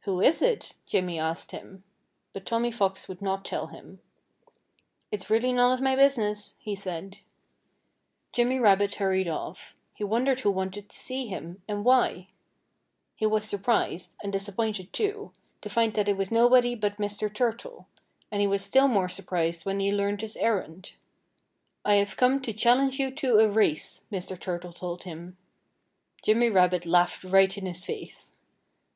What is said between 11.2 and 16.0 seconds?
him, and why. He was surprised and disappointed, too to find